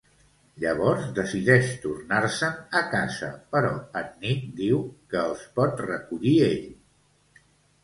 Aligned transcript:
Llavors 0.61 1.03
decideix 1.19 1.67
tornar-se'n 1.83 2.55
a 2.79 2.81
casa, 2.95 3.29
però 3.53 3.71
en 4.03 4.09
Nick 4.25 4.49
diu 4.63 4.83
que 5.13 5.23
els 5.27 5.47
pot 5.61 5.87
recollir 5.93 6.35
ell. 6.51 6.69